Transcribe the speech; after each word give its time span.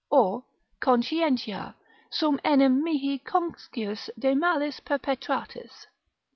Or: 0.09 0.45
Conscientia, 0.79 1.75
Sum 2.09 2.39
enim 2.43 2.83
mihi 2.83 3.19
conscius 3.19 4.09
de 4.17 4.33
malis 4.33 4.79
perpetratis. 4.79 5.85